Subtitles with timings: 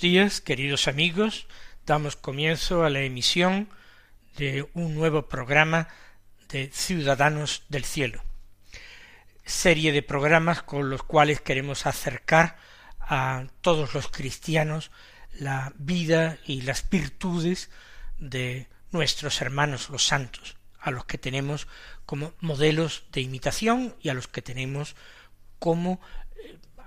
[0.00, 1.46] Días, queridos amigos.
[1.84, 3.68] Damos comienzo a la emisión
[4.36, 5.88] de un nuevo programa
[6.48, 8.22] de Ciudadanos del Cielo.
[9.44, 12.56] Serie de programas con los cuales queremos acercar
[12.98, 14.90] a todos los cristianos
[15.34, 17.70] la vida y las virtudes
[18.18, 21.68] de nuestros hermanos los santos, a los que tenemos
[22.06, 24.96] como modelos de imitación y a los que tenemos
[25.58, 26.00] como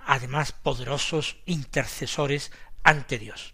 [0.06, 2.52] además poderosos intercesores
[2.84, 3.54] ante Dios.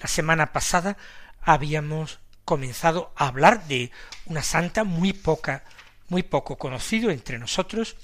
[0.00, 0.96] La semana pasada
[1.42, 3.90] habíamos comenzado a hablar de
[4.26, 5.64] una santa muy poca,
[6.08, 7.96] muy poco conocido entre nosotros,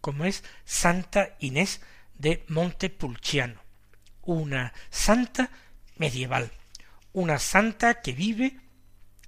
[0.00, 1.80] como es Santa Inés
[2.14, 3.60] de Montepulciano,
[4.22, 5.50] una santa
[5.96, 6.50] medieval,
[7.12, 8.58] una santa que vive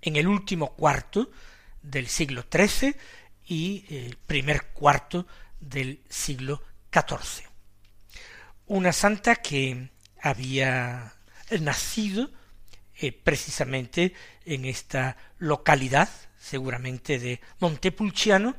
[0.01, 1.31] en el último cuarto
[1.83, 2.97] del siglo XIII
[3.47, 5.27] y el primer cuarto
[5.61, 6.63] del siglo
[6.93, 7.55] XIV
[8.67, 9.91] una santa que
[10.25, 11.15] había
[11.61, 12.29] nacido
[12.99, 14.15] eh, precisamente
[14.47, 16.09] en esta localidad,
[16.39, 18.57] seguramente de Montepulciano,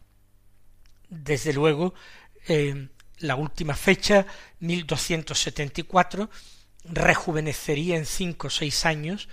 [1.07, 1.93] Desde luego,
[2.49, 2.89] eh,
[3.19, 4.25] la última fecha,
[4.59, 6.29] 1274,
[6.85, 9.29] rejuvenecería en cinco o seis años,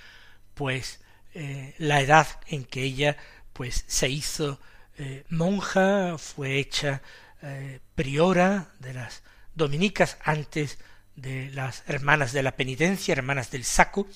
[0.54, 1.00] pues
[1.34, 3.16] eh, la edad en que ella
[3.52, 4.60] pues se hizo
[4.98, 7.02] eh, monja, fue hecha
[7.42, 9.22] eh, priora de las
[9.54, 10.78] dominicas antes
[11.16, 14.06] de las hermanas de la penitencia, hermanas del saco,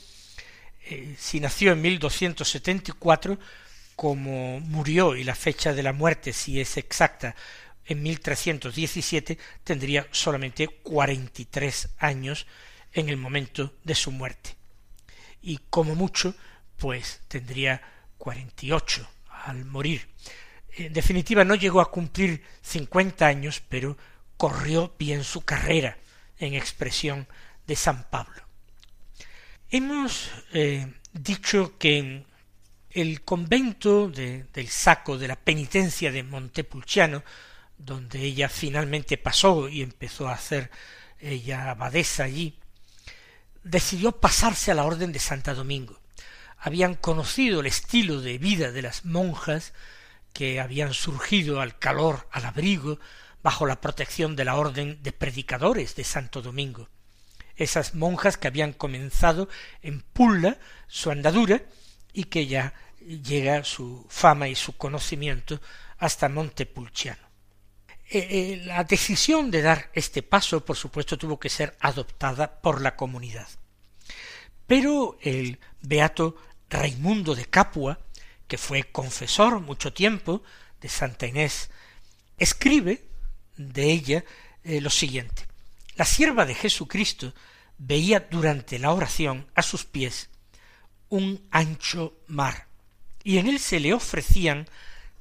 [1.19, 3.39] si nació en 1274,
[3.97, 7.35] como murió y la fecha de la muerte, si es exacta,
[7.87, 12.47] en 1317 tendría solamente 43 años
[12.93, 14.57] en el momento de su muerte.
[15.43, 16.35] Y como mucho,
[16.77, 17.81] pues tendría
[18.19, 19.09] 48
[19.45, 20.09] al morir.
[20.77, 23.97] En definitiva, no llegó a cumplir 50 años, pero
[24.37, 25.97] corrió bien su carrera,
[26.39, 27.27] en expresión
[27.67, 28.43] de San Pablo.
[29.71, 32.25] Hemos eh, dicho que
[32.91, 37.23] el convento del saco de la penitencia de Montepulciano
[37.79, 40.71] donde ella finalmente pasó y empezó a hacer
[41.19, 42.59] ella abadesa allí,
[43.63, 46.01] decidió pasarse a la orden de Santa Domingo.
[46.59, 49.73] Habían conocido el estilo de vida de las monjas
[50.33, 52.99] que habían surgido al calor, al abrigo,
[53.43, 56.89] bajo la protección de la orden de predicadores de Santo Domingo.
[57.57, 59.49] Esas monjas que habían comenzado
[59.83, 61.63] en Pulla su andadura
[62.13, 65.61] y que ya llega su fama y su conocimiento
[65.99, 67.26] hasta Montepulciano.
[68.09, 72.81] Eh, eh, la decisión de dar este paso, por supuesto, tuvo que ser adoptada por
[72.81, 73.49] la comunidad.
[74.67, 76.37] Pero el beato
[76.71, 77.99] Raimundo de Capua,
[78.47, 80.43] que fue confesor mucho tiempo
[80.81, 81.71] de Santa Inés,
[82.39, 83.05] escribe
[83.57, 84.25] de ella
[84.63, 85.47] eh, lo siguiente.
[85.97, 87.35] La sierva de Jesucristo
[87.79, 90.31] veía durante la oración a sus pies
[91.09, 92.67] un ancho mar,
[93.23, 94.69] y en él se le ofrecían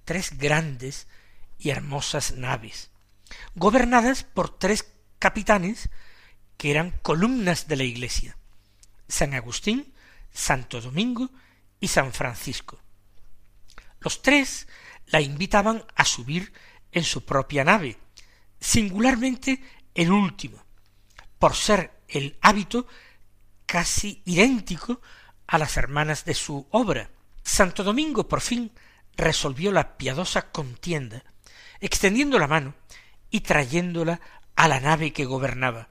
[0.03, 1.07] tres grandes
[1.65, 2.91] y hermosas naves,
[3.55, 4.85] gobernadas por tres
[5.17, 5.89] capitanes
[6.57, 8.37] que eran columnas de la iglesia,
[9.07, 9.91] San Agustín,
[10.31, 11.31] Santo Domingo
[11.79, 12.79] y San Francisco.
[13.99, 14.67] Los tres
[15.07, 16.53] la invitaban a subir
[16.91, 17.97] en su propia nave,
[18.59, 19.59] singularmente
[19.95, 20.63] el último,
[21.39, 22.85] por ser el hábito
[23.65, 25.01] casi idéntico
[25.47, 27.09] a las hermanas de su obra.
[27.43, 28.71] Santo Domingo por fin
[29.17, 31.23] resolvió la piadosa contienda
[31.85, 32.73] extendiendo la mano
[33.29, 34.19] y trayéndola
[34.55, 35.89] a la nave que gobernaba,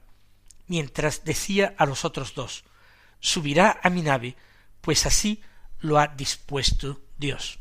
[0.67, 2.65] mientras decía a los otros dos
[3.19, 4.35] subirá a mi nave,
[4.81, 5.41] pues así
[5.79, 7.59] lo ha dispuesto Dios.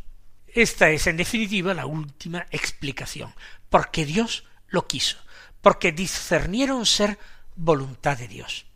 [0.48, 3.34] Esta es en definitiva la última explicación,
[3.70, 5.16] porque Dios lo quiso,
[5.62, 7.18] porque discernieron ser
[7.56, 8.66] voluntad de Dios.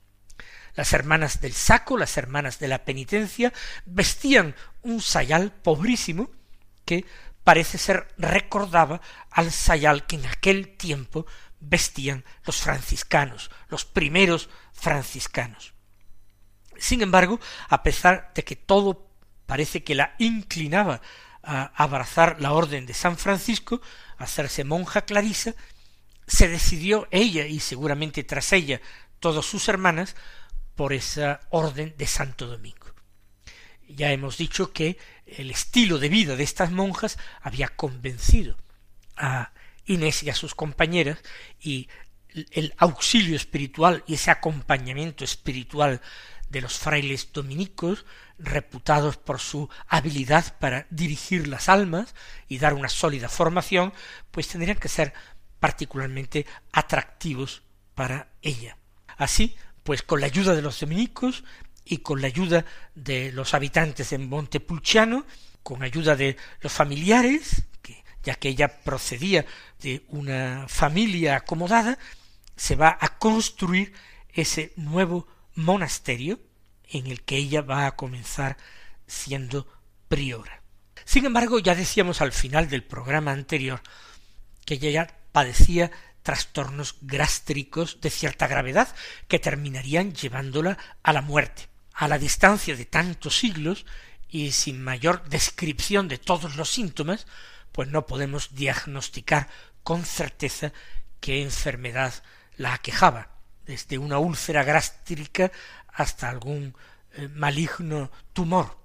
[0.74, 3.52] Las hermanas del saco, las hermanas de la penitencia,
[3.84, 6.30] vestían un sayal pobrísimo
[6.84, 7.04] que
[7.48, 9.00] parece ser recordaba
[9.30, 11.24] al sayal que en aquel tiempo
[11.60, 15.72] vestían los franciscanos, los primeros franciscanos.
[16.76, 17.40] Sin embargo,
[17.70, 19.10] a pesar de que todo
[19.46, 21.00] parece que la inclinaba
[21.42, 23.80] a abrazar la orden de San Francisco,
[24.18, 25.54] a hacerse monja clarisa,
[26.26, 28.82] se decidió ella y seguramente tras ella
[29.20, 30.16] todas sus hermanas
[30.76, 32.77] por esa orden de Santo Domingo.
[33.88, 38.56] Ya hemos dicho que el estilo de vida de estas monjas había convencido
[39.16, 39.52] a
[39.86, 41.18] Inés y a sus compañeras
[41.60, 41.88] y
[42.50, 46.00] el auxilio espiritual y ese acompañamiento espiritual
[46.50, 48.06] de los frailes dominicos,
[48.38, 52.14] reputados por su habilidad para dirigir las almas
[52.48, 53.92] y dar una sólida formación,
[54.30, 55.12] pues tendrían que ser
[55.60, 57.62] particularmente atractivos
[57.94, 58.76] para ella.
[59.16, 61.44] Así, pues con la ayuda de los dominicos
[61.88, 62.64] y con la ayuda
[62.94, 65.24] de los habitantes de Montepulciano,
[65.62, 69.46] con ayuda de los familiares, que, ya que ella procedía
[69.80, 71.98] de una familia acomodada,
[72.56, 73.92] se va a construir
[74.28, 76.40] ese nuevo monasterio
[76.90, 78.56] en el que ella va a comenzar
[79.06, 79.66] siendo
[80.08, 80.62] priora.
[81.04, 83.80] Sin embargo, ya decíamos al final del programa anterior
[84.64, 85.90] que ella ya padecía
[86.22, 88.94] trastornos gástricos de cierta gravedad
[89.28, 91.68] que terminarían llevándola a la muerte.
[91.98, 93.84] A la distancia de tantos siglos
[94.28, 97.26] y sin mayor descripción de todos los síntomas,
[97.72, 99.48] pues no podemos diagnosticar
[99.82, 100.72] con certeza
[101.18, 102.14] qué enfermedad
[102.56, 103.30] la aquejaba,
[103.66, 105.50] desde una úlcera gástrica
[105.92, 106.76] hasta algún
[107.14, 108.78] eh, maligno tumor.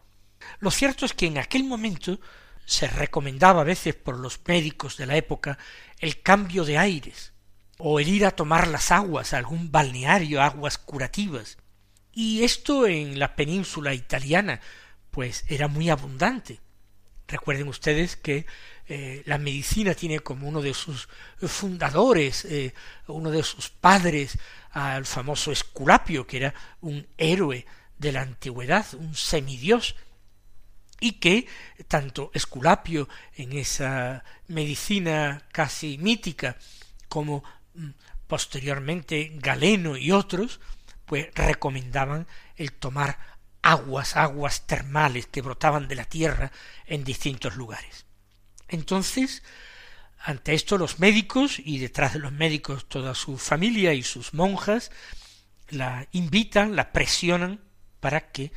[0.59, 2.19] Lo cierto es que en aquel momento
[2.65, 5.59] se recomendaba a veces por los médicos de la época
[5.99, 7.31] el cambio de aires,
[7.77, 11.59] o el ir a tomar las aguas a algún balneario, aguas curativas.
[12.13, 14.61] Y esto en la península italiana,
[15.11, 16.59] pues era muy abundante.
[17.27, 18.45] Recuerden ustedes que
[18.87, 21.07] eh, la medicina tiene como uno de sus
[21.39, 22.73] fundadores, eh,
[23.07, 24.37] uno de sus padres,
[24.71, 27.65] al famoso Esculapio, que era un héroe
[27.97, 29.95] de la antigüedad, un semidios,
[30.99, 31.47] y que
[31.87, 36.57] tanto Esculapio en esa medicina casi mítica
[37.09, 37.43] como
[37.73, 37.89] mm,
[38.27, 40.59] posteriormente Galeno y otros,
[41.33, 43.17] recomendaban el tomar
[43.61, 46.51] aguas, aguas termales que brotaban de la tierra
[46.85, 48.05] en distintos lugares.
[48.67, 49.43] Entonces,
[50.19, 54.91] ante esto los médicos y detrás de los médicos toda su familia y sus monjas
[55.69, 57.61] la invitan, la presionan
[57.99, 58.51] para que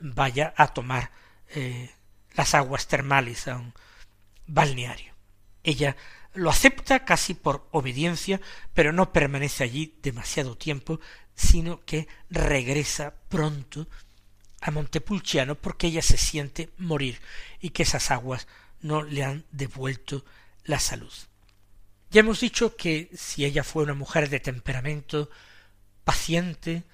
[0.00, 1.10] vaya a tomar
[1.48, 1.90] eh,
[2.34, 3.74] las aguas termales a un
[4.46, 5.14] balneario.
[5.62, 5.96] Ella
[6.34, 8.40] lo acepta casi por obediencia,
[8.72, 11.00] pero no permanece allí demasiado tiempo,
[11.34, 13.86] sino que regresa pronto
[14.60, 17.20] a Montepulciano porque ella se siente morir
[17.60, 18.46] y que esas aguas
[18.80, 20.24] no le han devuelto
[20.64, 21.12] la salud.
[22.10, 25.28] Ya hemos dicho que si ella fue una mujer de temperamento
[26.04, 26.84] paciente,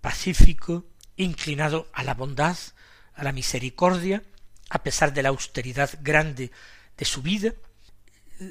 [0.00, 2.56] pacífico, inclinado a la bondad,
[3.14, 4.22] a la misericordia,
[4.70, 6.50] a pesar de la austeridad grande
[6.96, 7.54] de su vida.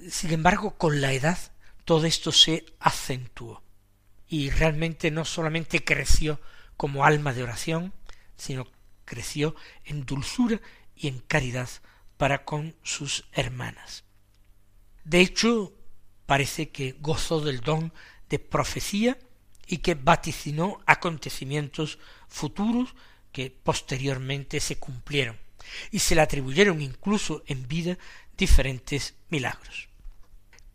[0.10, 1.38] Sin embargo, con la edad
[1.84, 3.65] todo esto se acentuó
[4.28, 6.40] y realmente no solamente creció
[6.78, 7.94] como alma de oración,
[8.36, 8.68] sino
[9.06, 9.56] creció
[9.86, 10.60] en dulzura
[10.96, 11.70] y en caridad
[12.18, 14.04] para con sus hermanas.
[15.04, 15.74] De hecho,
[16.26, 17.94] parece que gozó del don
[18.30, 19.18] de profecía
[19.68, 22.96] y que vaticinó acontecimientos futuros
[23.32, 25.38] que posteriormente se cumplieron,
[25.92, 27.98] y se le atribuyeron incluso en vida
[28.38, 29.90] diferentes milagros.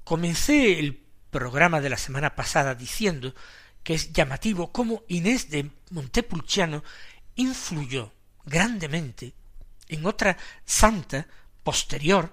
[0.04, 1.00] Comencé el
[1.30, 3.34] programa de la semana pasada diciendo
[3.82, 6.84] que es llamativo cómo Inés de Montepulciano
[7.36, 8.12] influyó
[8.44, 9.34] grandemente
[9.88, 11.26] en otra santa
[11.62, 12.32] posterior,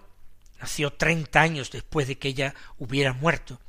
[0.60, 3.60] nació treinta años después de que ella hubiera muerto,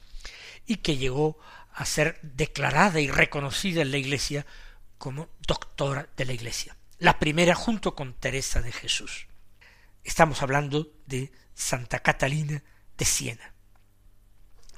[0.66, 1.38] y que llegó
[1.72, 4.46] a ser declarada y reconocida en la Iglesia
[4.98, 9.28] como doctora de la Iglesia, la primera junto con Teresa de Jesús.
[10.04, 12.62] Estamos hablando de Santa Catalina
[12.96, 13.54] de Siena.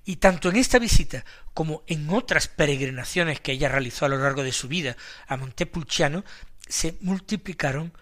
[0.03, 4.43] Y tanto en esta visita como en otras peregrinaciones que ella realizó a lo largo
[4.43, 4.95] de su vida
[5.27, 6.23] a Montepulciano,
[6.67, 7.93] se multiplicaron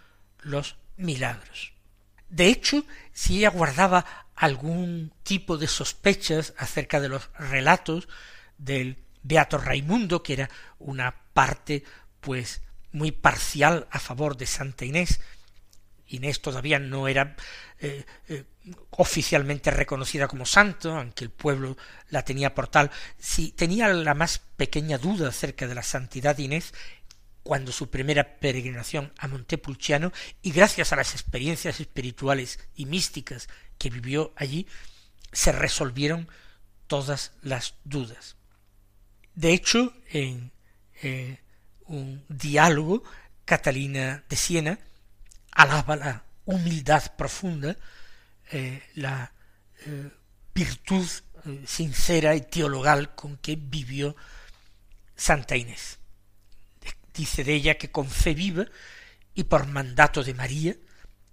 [0.41, 1.73] los milagros.
[2.29, 8.07] De hecho, si ella guardaba algún tipo de sospechas acerca de los relatos
[8.57, 11.83] del Beato Raimundo, que era una parte
[12.19, 15.19] pues muy parcial a favor de Santa Inés,
[16.15, 17.35] Inés todavía no era
[17.79, 18.43] eh, eh,
[18.91, 21.77] oficialmente reconocida como santo, aunque el pueblo
[22.09, 26.43] la tenía por tal, si tenía la más pequeña duda acerca de la santidad de
[26.43, 26.73] Inés,
[27.43, 33.89] cuando su primera peregrinación a Montepulciano, y gracias a las experiencias espirituales y místicas que
[33.89, 34.67] vivió allí,
[35.31, 36.29] se resolvieron
[36.87, 38.37] todas las dudas.
[39.35, 40.51] De hecho, en
[41.01, 41.39] eh,
[41.85, 43.03] un diálogo,
[43.45, 44.79] Catalina de Siena
[45.55, 47.75] alaba la humildad profunda,
[48.51, 49.31] eh, la
[49.85, 50.11] eh,
[50.53, 51.07] virtud
[51.45, 54.15] eh, sincera y teologal con que vivió
[55.15, 55.99] Santa Inés.
[57.13, 58.65] Dice de ella que con fe viva
[59.35, 60.75] y por mandato de María,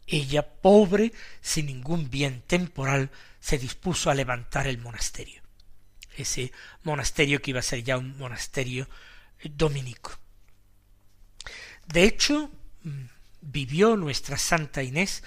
[0.06, 5.40] ella, pobre, sin ningún bien temporal, se dispuso a levantar el monasterio.
[6.16, 8.88] Ese monasterio que iba a ser ya un monasterio
[9.44, 10.18] dominico.
[11.86, 12.50] De hecho,
[12.82, 13.04] mm,
[13.40, 15.22] vivió nuestra Santa Inés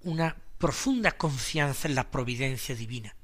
[0.00, 3.14] una profunda confianza en la providencia divina.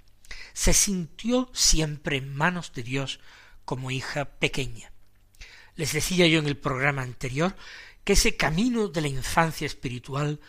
[0.52, 3.20] Se sintió siempre en manos de Dios
[3.64, 4.92] como hija pequeña.
[5.76, 7.54] Les decía yo en el programa anterior
[8.04, 10.40] que ese camino de la infancia espiritual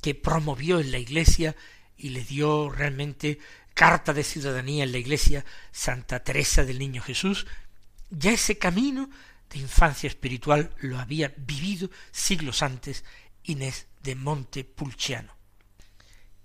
[0.00, 1.56] que promovió en la Iglesia
[1.96, 3.38] y le dio realmente
[3.74, 7.46] carta de ciudadanía en la Iglesia Santa Teresa del Niño Jesús,
[8.10, 9.10] ya ese camino
[9.50, 13.04] de infancia espiritual lo había vivido siglos antes
[13.44, 15.34] Inés de Montepulciano.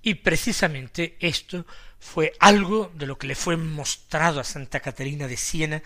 [0.01, 1.65] Y precisamente esto
[1.99, 5.81] fue algo de lo que le fue mostrado a Santa Catarina de Siena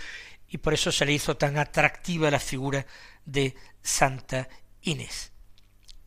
[0.47, 2.85] y por eso se le hizo tan atractiva la figura
[3.25, 4.49] de Santa
[4.81, 5.31] Inés.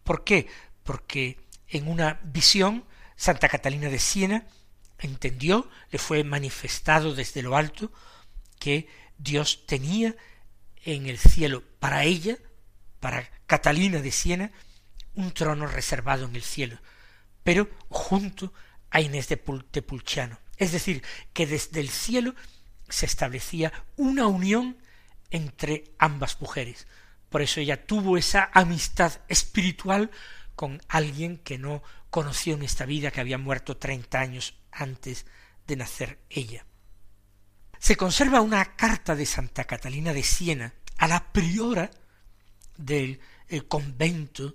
[0.02, 0.46] ¿Por qué?
[0.82, 1.38] Porque
[1.68, 2.84] en una visión
[3.16, 4.46] Santa Catalina de Siena
[4.98, 7.92] entendió, le fue manifestado desde lo alto,
[8.58, 8.88] que
[9.18, 10.14] Dios tenía
[10.84, 12.36] en el cielo para ella,
[13.00, 14.50] para Catalina de Siena,
[15.14, 16.78] un trono reservado en el cielo,
[17.42, 18.52] pero junto
[18.90, 20.38] a Inés de Pulciano.
[20.56, 22.34] Es decir, que desde el cielo
[22.88, 24.76] se establecía una unión
[25.30, 26.86] entre ambas mujeres.
[27.30, 30.10] Por eso ella tuvo esa amistad espiritual
[30.54, 35.24] con alguien que no conoció en esta vida, que había muerto treinta años antes
[35.66, 36.66] de nacer ella.
[37.82, 41.90] Se conserva una carta de Santa Catalina de Siena a la priora
[42.76, 43.18] del
[43.66, 44.54] convento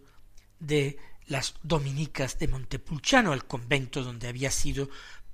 [0.59, 4.89] de las dominicas de Montepulciano, el convento donde había sido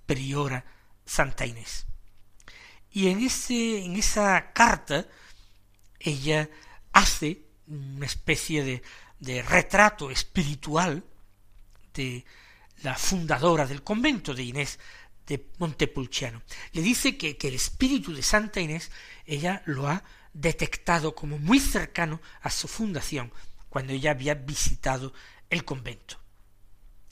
[0.08, 0.66] priora
[1.06, 1.86] Santa Inés.
[2.90, 5.06] Y en, ese, en esa carta
[6.00, 6.50] ella
[6.94, 8.82] hace una especie de,
[9.20, 11.04] de retrato espiritual
[11.94, 12.26] de
[12.82, 14.80] la fundadora del convento de Inés
[15.28, 16.42] de Montepulciano.
[16.72, 18.92] Le dice que, que, el espíritu de Santa Inés
[19.26, 20.04] ella lo ha
[20.34, 23.32] detectado como muy cercano a su fundación,
[23.70, 25.14] cuando ella había visitado
[25.50, 26.20] el convento.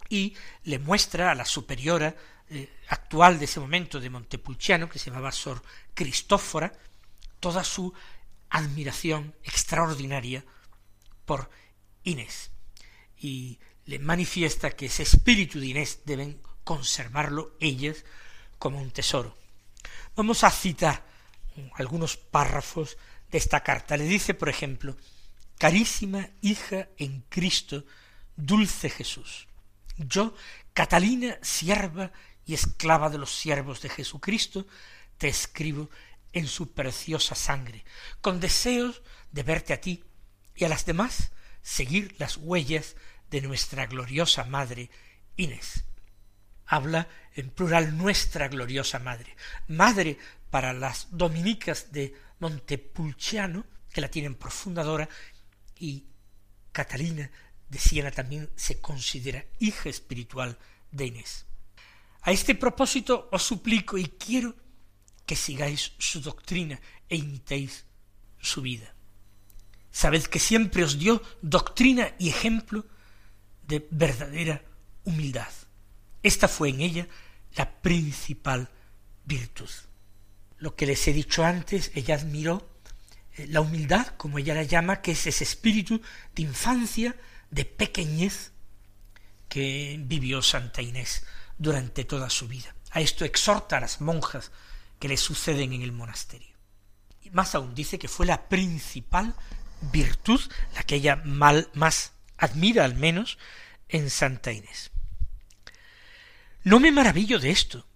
[0.09, 2.15] Y le muestra a la superiora
[2.49, 5.61] eh, actual de ese momento de Montepulciano, que se llamaba Sor
[5.93, 6.73] Cristófora,
[7.39, 7.93] toda su
[8.49, 10.43] admiración extraordinaria
[11.25, 11.49] por
[12.03, 12.51] Inés.
[13.17, 18.03] Y le manifiesta que ese espíritu de Inés deben conservarlo ellas
[18.57, 19.37] como un tesoro.
[20.15, 21.03] Vamos a citar
[21.75, 22.97] algunos párrafos
[23.29, 23.97] de esta carta.
[23.97, 24.95] Le dice, por ejemplo,
[25.57, 27.85] carísima hija en Cristo,
[28.35, 29.47] dulce Jesús.
[29.97, 30.33] Yo,
[30.73, 32.11] Catalina, sierva
[32.45, 34.65] y esclava de los siervos de Jesucristo,
[35.17, 35.89] te escribo
[36.33, 37.83] en su preciosa sangre,
[38.21, 39.01] con deseos
[39.31, 40.03] de verte a ti
[40.55, 42.95] y a las demás seguir las huellas
[43.29, 44.89] de nuestra gloriosa Madre
[45.37, 45.83] Inés.
[46.71, 49.35] Habla en plural nuestra gloriosa madre,
[49.67, 50.17] madre
[50.49, 55.09] para las dominicas de Montepulciano, que la tienen por fundadora,
[55.77, 56.05] y
[56.71, 57.29] Catalina
[57.67, 60.57] de Siena también se considera hija espiritual
[60.91, 61.45] de Inés.
[62.21, 64.55] A este propósito os suplico y quiero
[65.25, 67.83] que sigáis su doctrina e imitéis
[68.39, 68.95] su vida.
[69.91, 72.85] Sabed que siempre os dio doctrina y ejemplo
[73.67, 74.63] de verdadera
[75.03, 75.51] humildad.
[76.23, 77.07] Esta fue en ella
[77.55, 78.69] la principal
[79.25, 79.69] virtud.
[80.57, 82.69] Lo que les he dicho antes, ella admiró
[83.33, 86.01] eh, la humildad, como ella la llama, que es ese espíritu
[86.35, 87.15] de infancia,
[87.49, 88.51] de pequeñez
[89.49, 91.23] que vivió Santa Inés
[91.57, 92.73] durante toda su vida.
[92.91, 94.51] A esto exhorta a las monjas
[94.99, 96.55] que le suceden en el monasterio.
[97.21, 99.33] Y más aún dice que fue la principal
[99.91, 100.39] virtud,
[100.75, 103.37] la que ella mal, más admira al menos,
[103.89, 104.91] en Santa Inés.
[106.63, 107.87] No me maravillo de esto,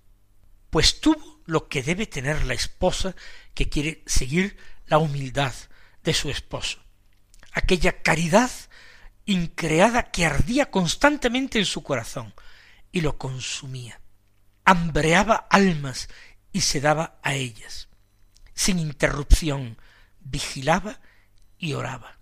[0.70, 3.16] pues tuvo lo que debe tener la esposa
[3.54, 4.58] que quiere seguir
[4.88, 5.54] la humildad
[6.04, 6.80] de su esposo,
[7.52, 8.52] aquella caridad
[9.26, 12.34] increada que ardía constantemente en su corazón
[12.92, 14.02] y lo consumía,
[14.64, 16.10] hambreaba almas
[16.52, 17.90] y se daba a ellas.
[18.54, 19.78] Sin interrupción
[20.22, 21.00] vigilaba
[21.58, 22.18] y oraba.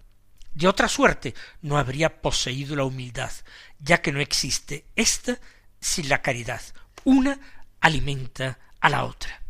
[0.53, 3.31] De otra suerte no habría poseído la humildad,
[3.79, 5.39] ya que no existe ésta
[5.83, 6.61] sin la caridad.
[7.03, 7.39] Una
[7.81, 9.43] alimenta a la otra.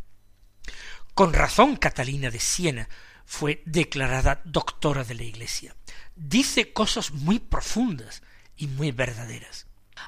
[1.13, 2.89] Con razón Catalina de Siena
[3.25, 5.75] fue declarada doctora de la Iglesia.
[6.15, 8.23] Dice cosas muy profundas
[8.57, 9.67] y muy verdaderas.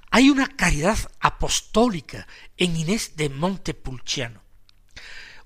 [0.09, 4.41] Hay una caridad apostólica en Inés de Montepulciano,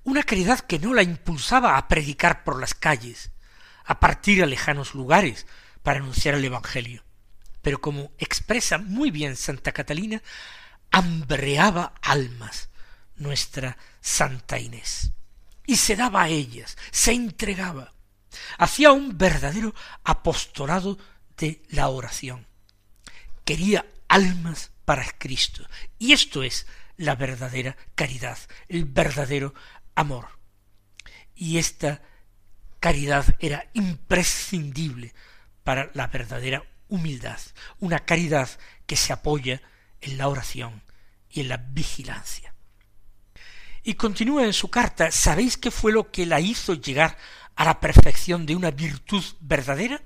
[0.02, 3.32] una caridad que no la impulsaba a predicar por las calles,
[3.84, 5.46] a partir a lejanos lugares
[5.82, 7.04] para anunciar el Evangelio,
[7.60, 10.22] pero como expresa muy bien Santa Catalina,
[10.90, 12.70] hambreaba almas
[13.16, 15.12] nuestra Santa Inés,
[15.66, 17.92] y se daba a ellas, se entregaba,
[18.58, 19.74] hacía un verdadero
[20.04, 20.98] apostolado
[21.36, 22.46] de la oración.
[23.44, 25.66] Quería almas para Cristo,
[25.98, 29.54] y esto es la verdadera caridad, el verdadero
[29.94, 30.28] amor.
[31.34, 32.02] Y esta
[32.80, 35.14] caridad era imprescindible
[35.62, 37.38] para la verdadera humildad,
[37.78, 38.50] una caridad
[38.86, 39.62] que se apoya
[40.00, 40.82] en la oración
[41.30, 42.54] y en la vigilancia.
[43.82, 47.16] Y continúa en su carta, ¿sabéis qué fue lo que la hizo llegar
[47.56, 50.02] a la perfección de una virtud verdadera?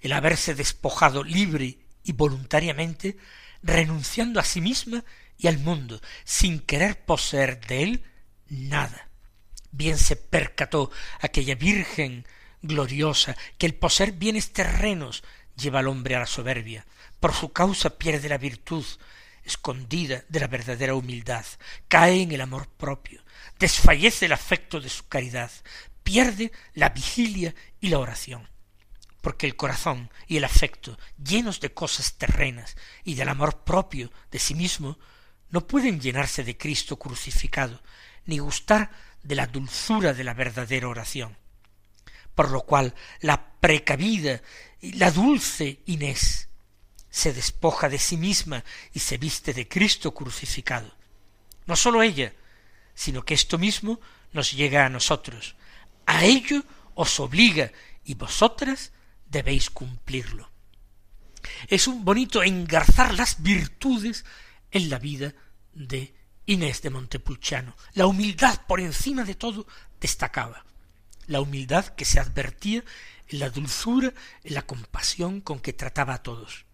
[0.00, 3.16] El haberse despojado libre y voluntariamente,
[3.62, 5.04] renunciando a sí misma
[5.36, 8.04] y al mundo, sin querer poseer de él
[8.48, 9.08] nada.
[9.72, 12.26] Bien se percató aquella Virgen
[12.62, 15.22] gloriosa que el poseer bienes terrenos
[15.56, 16.86] lleva al hombre a la soberbia,
[17.20, 18.84] por su causa pierde la virtud
[19.44, 21.44] escondida de la verdadera humildad,
[21.88, 23.22] cae en el amor propio,
[23.58, 25.50] desfallece el afecto de su caridad,
[26.02, 28.48] pierde la vigilia y la oración,
[29.20, 34.38] porque el corazón y el afecto, llenos de cosas terrenas y del amor propio de
[34.38, 34.98] sí mismo,
[35.50, 37.82] no pueden llenarse de Cristo crucificado,
[38.24, 38.90] ni gustar
[39.22, 41.36] de la dulzura de la verdadera oración.
[42.34, 44.40] Por lo cual la precavida
[44.80, 46.49] y la dulce Inés
[47.10, 50.94] se despoja de sí misma y se viste de Cristo crucificado.
[51.66, 52.32] No sólo ella,
[52.94, 54.00] sino que esto mismo
[54.32, 55.56] nos llega a nosotros.
[56.06, 57.72] A ello os obliga
[58.04, 58.92] y vosotras
[59.28, 60.50] debéis cumplirlo.
[61.68, 64.24] Es un bonito engarzar las virtudes
[64.70, 65.34] en la vida
[65.72, 66.14] de
[66.46, 67.76] Inés de Montepulciano.
[67.94, 69.66] La humildad por encima de todo
[70.00, 70.64] destacaba.
[71.26, 72.84] La humildad que se advertía
[73.28, 76.66] en la dulzura, en la compasión con que trataba a todos.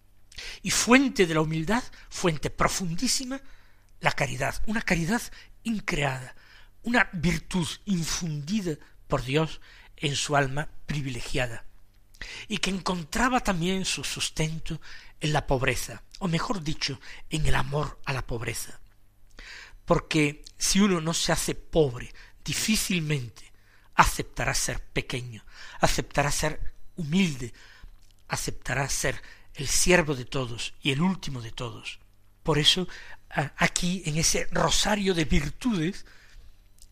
[0.63, 3.41] Y fuente de la humildad, fuente profundísima,
[4.01, 5.23] la caridad, una caridad
[5.63, 6.35] increada,
[6.83, 8.77] una virtud infundida
[9.09, 9.61] por Dios
[9.97, 11.65] en su alma privilegiada,
[12.49, 14.81] y que encontraba también su sustento
[15.21, 18.81] en la pobreza, o mejor dicho, en el amor a la pobreza.
[19.85, 22.13] Porque si uno no se hace pobre,
[22.45, 23.53] difícilmente
[23.95, 25.45] aceptará ser pequeño,
[25.81, 27.53] aceptará ser humilde,
[28.29, 29.23] aceptará ser
[29.57, 31.99] el siervo de todos y el último de todos.
[32.43, 32.87] Por eso,
[33.57, 36.07] aquí, en ese rosario de virtudes,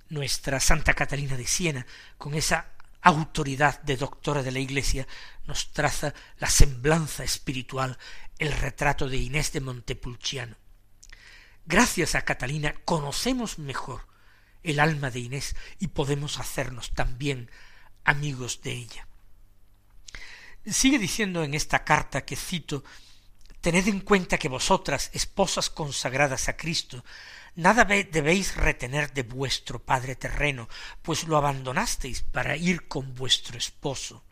[0.08, 1.86] nuestra Santa Catalina de Siena,
[2.18, 2.70] con esa
[3.02, 5.06] autoridad de doctora de la Iglesia,
[5.46, 7.98] nos traza la semblanza espiritual,
[8.38, 10.56] el retrato de Inés de Montepulciano.
[11.66, 14.06] Gracias a Catalina conocemos mejor
[14.62, 17.50] el alma de Inés y podemos hacernos también
[18.04, 19.06] amigos de ella.
[20.66, 22.84] Sigue diciendo en esta carta que cito
[23.64, 27.02] Tened en cuenta que vosotras, esposas consagradas a Cristo,
[27.54, 30.68] nada debéis retener de vuestro Padre terreno,
[31.00, 34.22] pues lo abandonasteis para ir con vuestro esposo,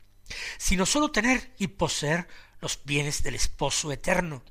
[0.59, 2.29] sino sólo tener y poseer
[2.61, 4.43] los bienes del esposo eterno.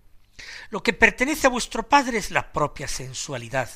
[0.71, 3.69] Lo que pertenece a vuestro Padre es la propia sensualidad,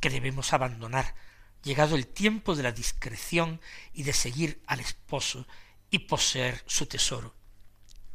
[0.00, 1.14] que debemos abandonar,
[1.62, 3.60] llegado el tiempo de la discreción
[3.92, 5.46] y de seguir al esposo
[5.90, 7.34] y poseer su tesoro.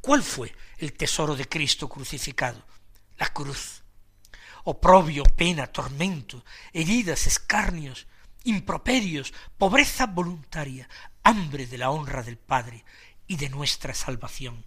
[0.02, 2.66] ¿Cuál fue el tesoro de Cristo crucificado?
[3.18, 3.84] La cruz.
[4.64, 8.08] Oprobio, pena, tormento, heridas, escarnios,
[8.44, 10.90] improperios, pobreza voluntaria,
[11.24, 12.84] hambre de la honra del Padre
[13.28, 14.66] y de nuestra salvación.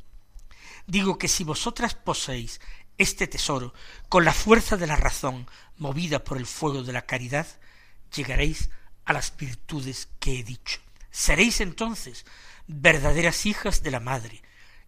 [0.87, 2.61] Digo que si vosotras poseéis
[2.97, 3.75] este tesoro
[4.09, 7.47] con la fuerza de la razón movida por el fuego de la caridad,
[8.15, 8.71] llegaréis
[9.05, 10.81] a las virtudes que he dicho.
[11.11, 12.25] Seréis entonces
[12.69, 14.43] verdaderas hijas de la madre,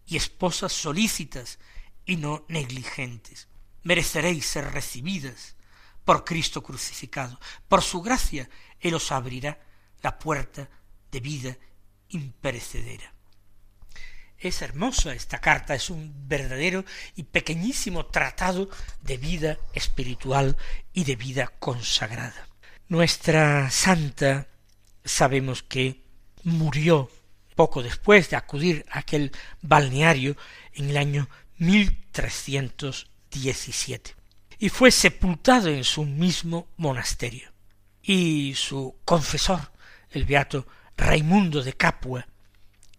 [0.06, 1.58] y esposas solícitas
[2.04, 3.48] y no negligentes.
[3.82, 5.56] Mereceréis ser recibidas
[6.04, 7.38] por Cristo crucificado.
[7.68, 8.48] Por su gracia
[8.80, 9.60] Él os abrirá
[10.02, 10.68] la puerta
[11.10, 11.56] de vida
[12.08, 13.12] imperecedera.
[14.38, 16.84] Es hermosa esta carta, es un verdadero
[17.16, 18.68] y pequeñísimo tratado
[19.00, 20.56] de vida espiritual
[20.92, 22.48] y de vida consagrada.
[22.88, 24.46] Nuestra santa
[25.04, 26.04] sabemos que
[26.44, 27.10] murió
[27.56, 30.36] poco después de acudir a aquel balneario
[30.74, 34.16] en el año 1317
[34.58, 37.50] y fue sepultado en su mismo monasterio.
[38.02, 39.72] Y su confesor,
[40.10, 40.66] el beato
[40.96, 42.26] Raimundo de Capua,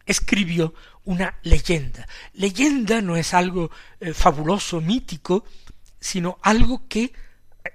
[0.06, 0.74] escribió
[1.06, 2.08] una leyenda.
[2.34, 5.46] Leyenda no es algo eh, fabuloso, mítico,
[6.00, 7.14] sino algo que,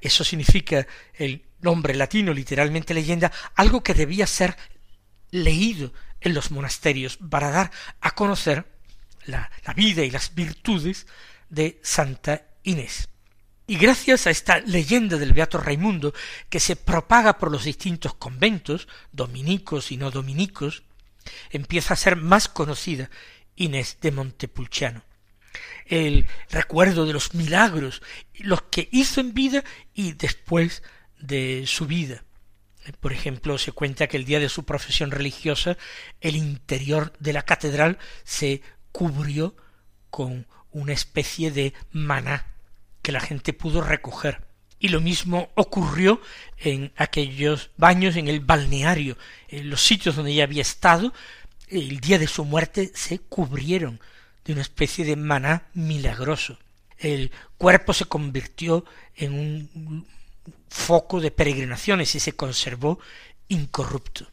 [0.01, 4.57] eso significa el nombre latino, literalmente leyenda, algo que debía ser
[5.31, 5.93] leído
[6.23, 8.67] en los monasterios para dar a conocer
[9.27, 11.07] la, vida y las virtudes
[11.49, 13.09] de Santa Inés.
[13.67, 16.13] Y gracias a esta leyenda del Beato Raimundo,
[16.49, 20.83] que se propaga por los distintos conventos, dominicos y no dominicos,
[21.51, 23.11] empieza a ser más conocida
[23.55, 25.05] Inés de Montepulciano.
[25.87, 28.03] El recuerdo de los milagros,
[28.35, 29.63] los que hizo en vida
[29.95, 30.83] y después
[31.19, 32.25] de su vida.
[33.01, 35.77] Por ejemplo, se cuenta que el día de su profesión religiosa
[36.21, 39.57] el interior de la catedral se cubrió
[40.11, 42.47] con una especie de maná
[43.03, 44.47] que la gente pudo recoger.
[44.79, 46.21] Y lo mismo ocurrió
[46.59, 49.17] en aquellos baños, en el balneario,
[49.49, 51.13] en los sitios donde ella había estado,
[51.69, 54.01] el día de su muerte se cubrieron
[54.45, 56.59] de una especie de maná milagroso.
[56.99, 60.07] El cuerpo se convirtió en un
[60.69, 62.99] foco de peregrinaciones y se conservó
[63.49, 64.31] incorrupto.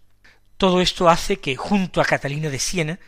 [0.58, 3.00] Todo esto hace que junto a Catalina de Siena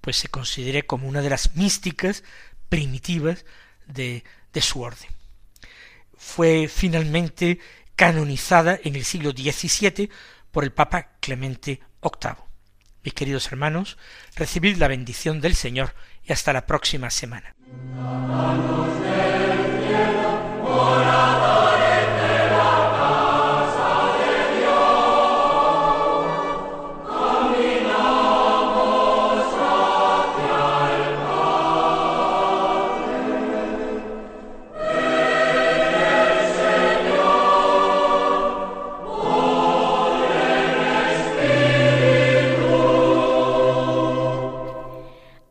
[0.00, 2.22] pues se considere como una de las místicas
[2.68, 3.44] primitivas
[3.86, 5.08] de, de su orden.
[6.16, 7.58] Fue finalmente
[7.96, 10.08] canonizada en el siglo XVII
[10.50, 12.34] por el Papa Clemente VIII.
[13.02, 13.98] Mis queridos hermanos,
[14.36, 17.54] recibid la bendición del Señor y hasta la próxima semana.